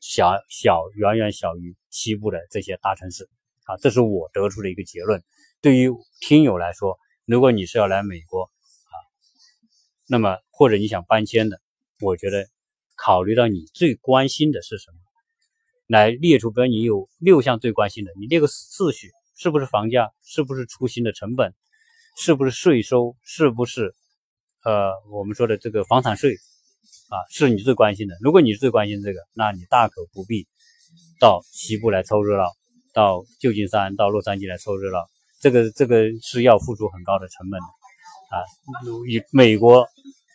[0.00, 3.28] 小小远远小于西部的这些大城市
[3.64, 5.22] 啊，这是我得出的一个结论。
[5.60, 8.94] 对于听友来说，如果你是要来美国，啊
[10.06, 11.60] 那么，或者你想搬迁的，
[12.00, 12.46] 我觉得
[12.96, 14.98] 考虑到你最关心的是什么，
[15.86, 21.54] 来列出，比如你有六项最关心的，你列个次序，是不是房价，是不是出行的成本，
[22.16, 23.94] 是不是税收，是不是
[24.64, 26.34] 呃我们说的这个房产税
[27.10, 28.16] 啊，是你最关心的。
[28.20, 30.46] 如果你最关心这个，那你大可不必
[31.20, 32.50] 到西部来凑热闹，
[32.92, 35.06] 到旧金山、到洛杉矶来凑热闹，
[35.40, 37.66] 这个这个是要付出很高的成本的。
[38.34, 38.40] 啊，
[39.08, 39.86] 以美国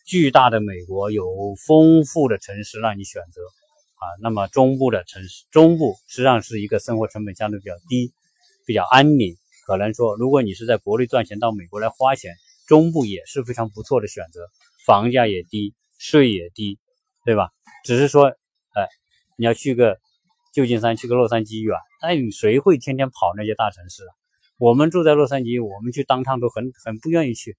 [0.05, 8.13] 巨大的美国有丰富的城市让你选择啊，那么中部的城市，中部实际上是一个生活成本相对比较低、
[8.65, 9.35] 比较安宁。
[9.65, 12.35] 可能说，如果你是在国内赚钱到美国来花钱，
[12.69, 14.47] 中部也是非常不错的选择，
[14.85, 16.77] 房价也低，税也低，
[17.25, 17.49] 对吧？
[17.83, 18.87] 只是说，哎，
[19.39, 19.97] 你要去个
[20.53, 24.13] 旧金山，去个洛杉矶远，那你谁会天天跑那些大城市啊？
[24.59, 27.57] 我们住在洛杉矶，我们去当趟都很很不愿意去。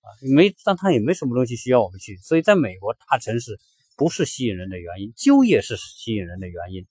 [0.00, 3.60] 啊，没，当趟也没什么东西需要我们去，所以在美国大城市
[3.96, 6.84] 不是吸引人的原因，就业是吸引人的原因，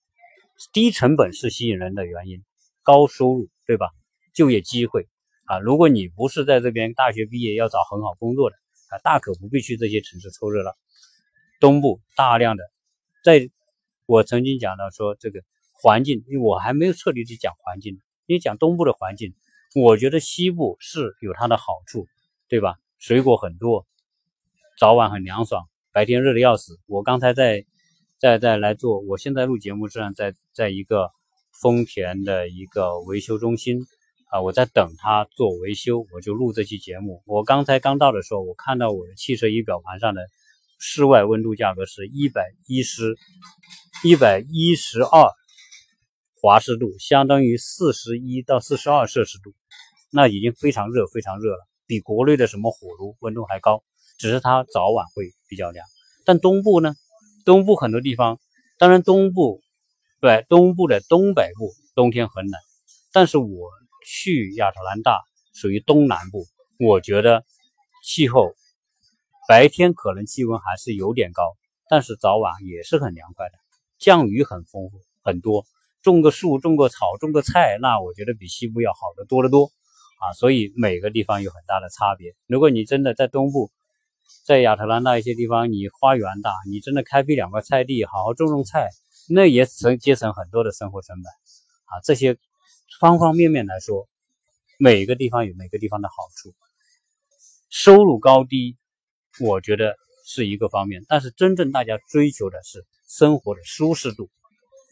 [0.72, 2.42] 低成本是吸引人的原因，
[2.82, 3.90] 高收入，对吧？
[4.34, 5.10] 就业机会
[5.52, 8.56] 啊，如果你不是在这边大学毕业要找很好工作的
[8.88, 10.72] 啊，大可不必去这些城市凑热闹。
[11.60, 12.64] 东部大量的，
[13.22, 13.50] 在
[14.06, 15.42] 我曾经讲到说这个
[15.74, 19.34] 环境，因为我还没有彻底去讲环境，因为讲东部的环境，
[19.76, 22.08] 我觉得西部是有它的好处，
[22.48, 22.78] 对吧？
[22.98, 23.86] 水果很多，
[24.80, 26.80] 早晚很凉爽，白天热的要死。
[26.88, 27.66] 我刚才在
[28.22, 31.12] 在在来做，我现在录节目，实际上在在一个
[31.62, 33.82] 丰田的一个维修中心
[34.32, 37.22] 啊，我在等他做维修，我就录这期节目。
[37.26, 40.22] 我刚才刚到的时候，我看到我的汽车仪表盘上的
[40.80, 43.18] 室外温度价格是一百一十
[44.06, 45.28] 一百一十二
[46.42, 49.54] 华氏度，相当于四十一到四十二摄氏度，
[50.14, 51.68] 那已经非常热，非常热了。
[51.86, 53.84] 比国内的什么火炉温度还高，
[54.18, 55.86] 只是它早晚会比较凉。
[56.24, 56.96] 但东部呢？
[57.44, 58.40] 东部很多地方，
[58.78, 59.60] 当然东部
[60.22, 62.62] 对东部的东北部冬天很冷。
[63.12, 63.70] 但是我
[64.06, 65.22] 去亚特兰大
[65.54, 66.46] 属于东南部，
[66.80, 67.44] 我觉得
[68.04, 68.54] 气候
[69.48, 71.44] 白天可能气温还是有点高，
[71.90, 73.54] 但是早晚也是很凉快的。
[73.98, 75.66] 降雨很丰富很多，
[76.02, 79.72] 种个树、种个草、种个菜，那我觉得比西部要好的多得多。
[80.22, 82.36] 啊，所以每个地方有很大的差别。
[82.46, 83.72] 如果你真的在东部，
[84.46, 88.90] 在亚特兰大一些地方，你花园大，你真的开辟两块菜地，好好种种菜，
[89.28, 91.26] 那也省节省很多的生活成本
[91.86, 92.02] 啊。
[92.04, 92.38] 这些
[93.02, 94.08] 方方面面来说，
[94.78, 96.54] 每个地方有每个地方的好处。
[97.68, 98.78] 收入高低，
[99.40, 104.30] 我觉得是一个方面，但是真正大家追求的是生活的舒适度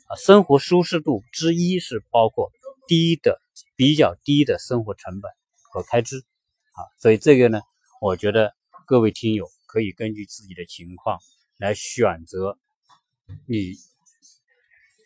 [0.08, 0.16] 啊。
[0.16, 2.52] 生活舒适度之一是包括
[2.88, 3.40] 低的、
[3.76, 5.32] 比较低的生活成本
[5.72, 6.18] 和开支
[6.72, 6.82] 啊。
[6.98, 7.62] 所以这个呢，
[8.02, 8.56] 我觉得
[8.88, 11.20] 各位听友可以根据自己的情况
[11.58, 12.58] 来选择
[13.46, 13.76] 你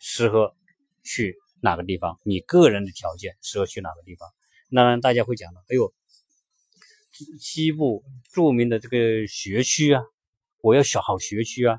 [0.00, 0.56] 适合
[1.02, 4.28] 去哪个地方，你个人的条件适合去哪个地方。
[4.70, 5.92] 当然，大家会讲到，哎呦。
[7.38, 10.02] 西部著名的这个学区啊，
[10.62, 11.78] 我要选好学区啊。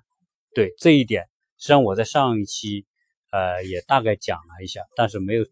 [0.53, 1.23] 对这一点，
[1.57, 2.85] 实际上我在上一期
[3.33, 5.45] 呃也大概讲了一下，但是没有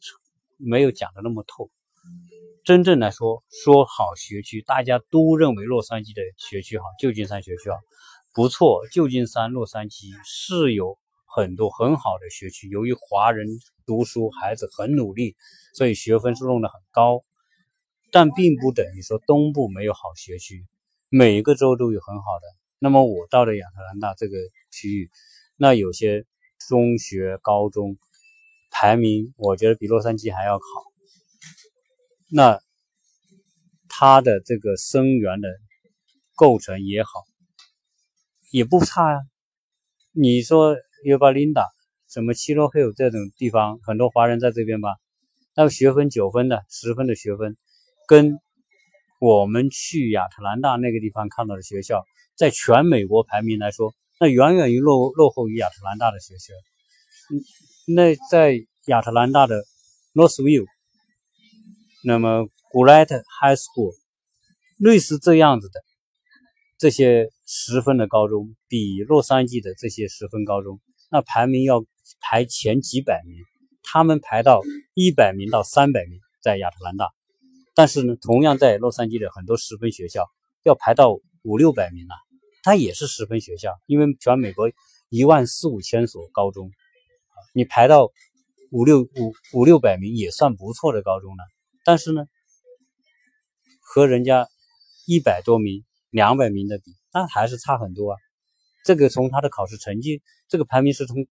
[0.58, 1.69] 没有讲的那么透。
[2.63, 7.76] 真正来说，说好学区，大家都认为洛杉矶的学区好，旧金山学区好，
[8.34, 8.88] 不错。
[8.89, 13.50] 旧金山、洛杉矶是有很多很好的学区，由于华人
[13.86, 15.36] 读书孩子很努力，
[15.74, 17.24] 所以学分数弄得很高。
[18.12, 20.65] 但并不等于说东部没有好学区，
[21.10, 22.48] 每一个州都有很好的。
[22.78, 24.38] 那么我到了亚特兰大这个
[24.72, 25.10] 区域，
[25.56, 26.26] 那有些
[26.67, 27.98] 中学、高中
[28.69, 30.63] 排名，我觉得比洛杉矶还要好。
[32.30, 32.60] 那
[33.89, 35.48] 它的这个生源的
[36.36, 37.10] 构成也好，
[38.52, 39.19] 也不差呀。
[40.12, 41.73] 你说约巴琳达、
[42.13, 44.89] 什么七洛 hill 这种地方，很多华人在这边吧，
[45.56, 47.58] 那个学分九分的、十分的学分。
[48.08, 48.38] 跟
[49.19, 52.04] 我们去亚特兰大那个地方看到的学校，
[52.36, 56.54] 在全美国排名来说，那远远于落落后于亚特兰大的学校。
[57.32, 57.41] 嗯
[57.95, 59.63] 那在亚特兰大的
[60.13, 60.65] Northview，
[62.04, 63.95] 那么 g r e t High School，
[64.78, 65.82] 类似这样子的
[66.78, 71.84] 这些十分的高中，比洛杉矶的这些十分高中，那排名要
[72.20, 73.38] 排前几百名，
[73.84, 74.62] 他们排到
[74.94, 77.10] 一百名到三百名，在亚特兰大。
[77.76, 80.26] 但是呢，同样在洛杉矶的很多十分学校
[80.63, 82.16] 要排到五六百名了，
[82.62, 84.72] 它也是十分学校，因为全美国
[85.10, 86.72] 一万四五千所高中，
[87.54, 88.12] 你排到
[88.72, 91.44] 五六五五六百名也算不错的高中了。
[91.84, 92.26] 但是呢，
[93.82, 94.48] 和人家
[95.08, 98.18] 一百多名、两百名的比，那还是差很多啊。
[98.86, 101.26] 这个从他的考试成绩，这个排名是从。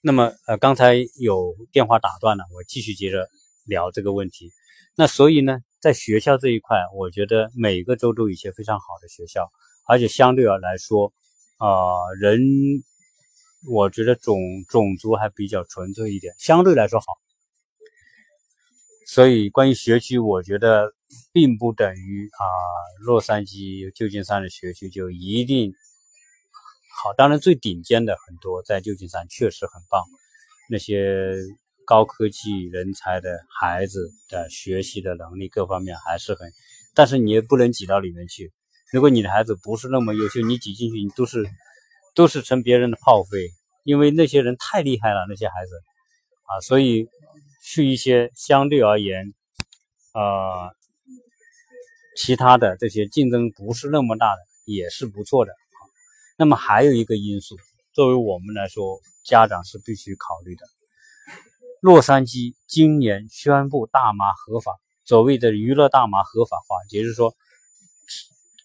[0.00, 3.28] 那么呃，刚才有电话打断了，我继续接着。
[3.68, 4.50] 聊这个问题，
[4.96, 9.46] 那所以呢，在学校这一块，我觉得每个州都有一些非常好的学校，
[9.86, 11.12] 而且相对而来说，
[11.58, 11.68] 啊，
[12.18, 12.40] 人，
[13.70, 14.38] 我觉得种
[14.70, 17.06] 种族还比较纯粹一点，相对来说好。
[19.06, 20.94] 所以关于学区，我觉得
[21.30, 22.48] 并不等于啊，
[23.00, 25.74] 洛杉矶、旧金山的学区就一定
[27.02, 27.12] 好。
[27.14, 30.04] 当然，最顶尖的很多在旧金山确实很棒，
[30.70, 31.32] 那些。
[31.88, 36.52] 高科技人才的孩子的学习的能力各方面还是很，
[36.94, 38.52] 但是你也不能挤到里面去。
[38.92, 41.48] 如果你的孩子不是那么优秀，你挤进去，你都是
[42.14, 43.48] 都是成别人的炮灰，
[43.84, 45.80] 因为那些人太厉害了，那些孩子
[46.44, 47.08] 啊，所以
[47.64, 49.32] 去一些相对而言，
[50.12, 50.70] 呃，
[52.18, 55.54] 其他的这些竞争不是那么大的，也是不错的。
[56.40, 57.56] 那么还有一个因素，
[57.92, 60.64] 作为我们来说，家长是必须考虑的。
[61.80, 67.34] 洛杉矶今年宣布大麻合法，所谓的娱乐大麻合法化，也就是说，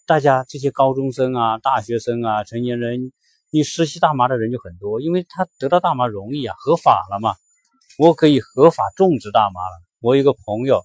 [0.06, 3.12] 大家这些高中生啊、大学生啊、成年人，
[3.50, 7.34] 你实习大麻的人就很多，因为他得到大麻容易啊，合法了嘛，
[7.98, 9.82] 我可以合法种植大麻了。
[10.00, 10.84] 我有一个朋友，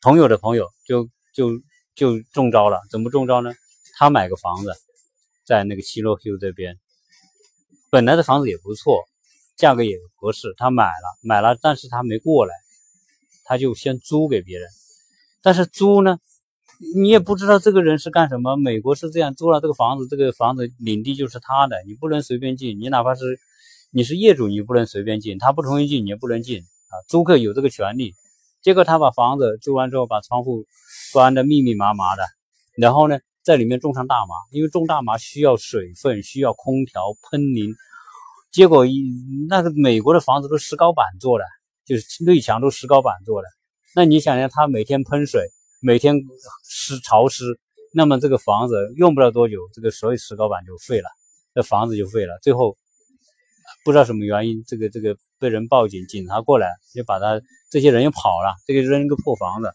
[0.00, 1.50] 朋友的朋友就就
[1.96, 3.50] 就中招了，怎么中招呢？
[3.98, 4.72] 他买个房子，
[5.44, 6.78] 在那个七洛 Q 这边，
[7.90, 9.04] 本来的房子也不错。
[9.54, 12.54] 价格也合适，他买了买了，但是他没过来，
[13.44, 14.66] 他就先租给别人。
[15.42, 16.18] 但是租呢，
[16.96, 18.56] 你也不知道这个人是干什么。
[18.56, 22.80] 美国是这样，租了这个房子，这个房子领地就是他的，你不能随便进。
[22.80, 23.38] 你哪怕是
[23.92, 26.94] 你是业主，你不能随便进，他不同意进，你也不能进啊。
[27.08, 28.14] 租客有这个权利。
[28.62, 30.64] 结果他把房子租完之后，把窗户
[31.12, 32.22] 关的密密麻麻的，
[32.74, 37.74] 然后呢，在里面种上大麻，因为种大麻需要水分，需要空调喷淋。
[38.50, 39.02] 结果一
[39.48, 41.44] 那个美国的房子都石膏板做的，
[41.84, 43.48] 就是内墙都石膏板做的。
[43.94, 45.48] 那你想想，他每天喷水，
[45.80, 46.16] 每天
[46.64, 47.44] 湿潮湿，
[47.92, 51.08] 那么这个房子用不了多久，这个所有石膏板就废了，
[51.54, 52.38] 这房子就废了。
[52.42, 52.76] 最后
[53.84, 57.40] 不知道什么原因，这个这个被人报警，警察过来就把他
[57.70, 59.72] 这些人又跑了，这个扔一个破房子，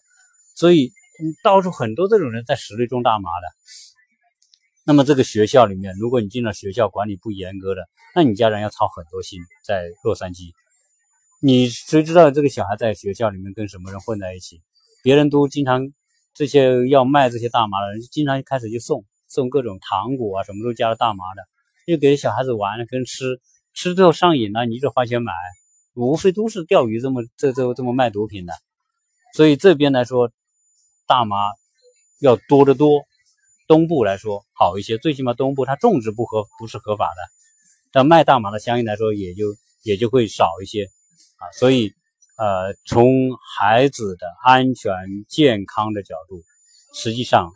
[0.55, 3.47] 所以你到处很多这种人在室内种大麻的。
[4.85, 9.39] 那么这个学校里面，如果你进了学校管理不严格的，那你家人要操很多心。
[9.65, 10.51] 在洛杉矶，
[11.41, 14.61] 你谁知道这个小孩在学校里面跟什么人混在一起？
[15.03, 15.91] 别人都经常
[16.33, 21.43] 这些要卖这些大麻的人，经常一开始就送送各种糖果啊，什么都加了大麻的，
[21.85, 23.41] 又给小孩子玩跟吃，
[23.73, 25.33] 吃之后上瘾了，你就花钱买。
[25.95, 28.53] 无非都是钓鱼这么这这这么卖毒品的，
[29.33, 30.31] 所以这边来说，
[31.07, 31.37] 大麻
[32.19, 33.05] 要多得多。
[33.67, 37.21] 东部来说好一些，最起码东部它种植不合不是合法的，
[37.91, 40.85] 但卖大麻的相应来说也就也就会少一些
[41.37, 41.51] 啊。
[41.51, 41.91] 所以
[42.37, 43.07] 呃，从
[43.57, 44.93] 孩子的安全
[45.27, 46.43] 健康的角度，
[46.93, 47.51] 实际上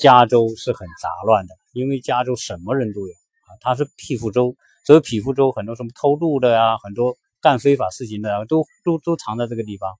[0.00, 7.16] 加州是很杂乱的，因为加州什么人都有啊，它是匹夫州，所以匹夫州很多什么偷渡的呀，很多。
[7.40, 9.96] 干非法事情的都都都藏在这个地方，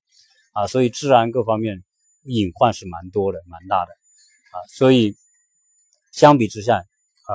[0.52, 1.84] 啊，所以治安各方面
[2.24, 5.16] 隐患是蛮多的，蛮大的，啊，所以
[6.12, 7.32] 相比之下，啊，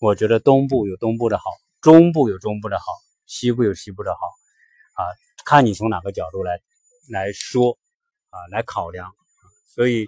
[0.00, 1.44] 我觉得东部有东部的好，
[1.80, 2.84] 中部有中部的好，
[3.26, 4.20] 西部有西部的好，
[4.94, 5.04] 啊，
[5.44, 6.60] 看你从哪个角度来
[7.10, 7.78] 来说，
[8.30, 9.12] 啊，来考量，
[9.74, 10.06] 所以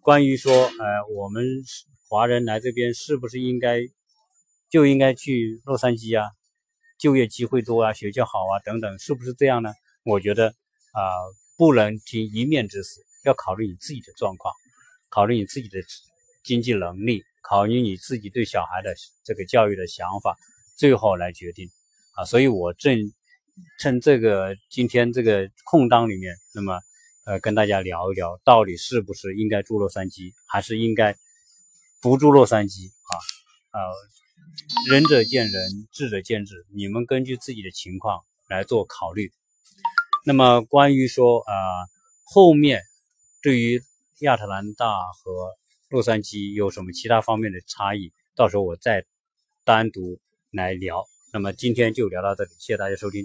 [0.00, 1.44] 关于说，呃，我们
[2.08, 3.80] 华人来这边是不是应该
[4.68, 6.30] 就应该去洛杉矶啊？
[6.98, 9.72] 就业机会多啊，学校好啊，等等，是不是这样呢？
[10.04, 10.48] 我觉得
[10.92, 11.00] 啊，
[11.56, 14.54] 不能听一面之词，要考虑你自己的状况，
[15.08, 15.78] 考虑你自己的
[16.42, 18.94] 经济能力，考虑你自己对小孩的
[19.24, 20.36] 这个教育的想法，
[20.76, 21.70] 最后来决定
[22.14, 22.24] 啊。
[22.24, 23.12] 所以我正
[23.78, 26.80] 趁这个今天这个空档里面，那么
[27.24, 31.16] 呃，跟大家聊一聊，到底是不是应该住洛杉矶，还是应该
[32.00, 33.12] 不住洛杉矶啊？
[33.72, 33.80] 呃。
[34.90, 39.30] 仁者见仁，智者见智，你们根据自己的情况来做考虑。
[40.24, 41.54] 那么关于说啊，
[42.24, 42.82] 后面
[43.42, 43.82] 对于
[44.20, 45.56] 亚特兰大和
[45.88, 49.04] 洛杉矶有什么其他方面的差异，到时候我再
[49.64, 50.18] 单独
[50.50, 51.06] 来聊。
[51.32, 53.18] 那么今天就聊到这里，谢谢大家收听。